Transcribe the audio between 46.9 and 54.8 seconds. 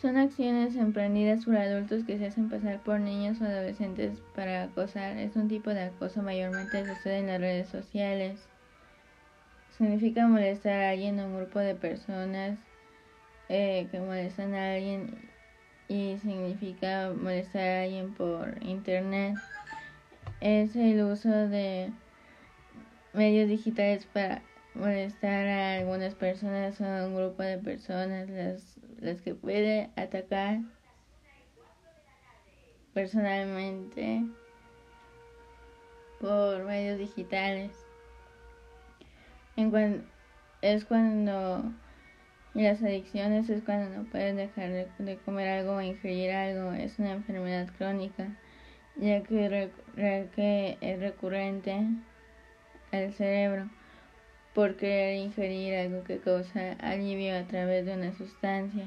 una enfermedad crónica, ya que, que es recurrente al cerebro por